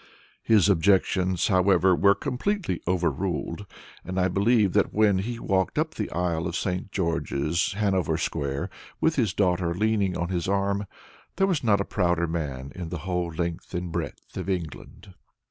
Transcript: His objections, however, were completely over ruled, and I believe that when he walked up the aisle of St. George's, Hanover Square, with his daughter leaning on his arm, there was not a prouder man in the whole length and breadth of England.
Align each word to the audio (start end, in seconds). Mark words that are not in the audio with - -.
His 0.41 0.67
objections, 0.67 1.47
however, 1.49 1.95
were 1.95 2.15
completely 2.15 2.81
over 2.87 3.11
ruled, 3.11 3.67
and 4.03 4.19
I 4.19 4.29
believe 4.29 4.73
that 4.73 4.91
when 4.91 5.19
he 5.19 5.37
walked 5.37 5.77
up 5.77 5.93
the 5.93 6.09
aisle 6.09 6.47
of 6.47 6.55
St. 6.55 6.91
George's, 6.91 7.73
Hanover 7.73 8.17
Square, 8.17 8.71
with 8.99 9.15
his 9.15 9.31
daughter 9.31 9.75
leaning 9.75 10.17
on 10.17 10.29
his 10.29 10.47
arm, 10.47 10.87
there 11.35 11.45
was 11.45 11.63
not 11.63 11.79
a 11.79 11.85
prouder 11.85 12.25
man 12.25 12.71
in 12.73 12.89
the 12.89 12.97
whole 13.05 13.31
length 13.31 13.75
and 13.75 13.91
breadth 13.91 14.35
of 14.37 14.49
England. 14.49 15.13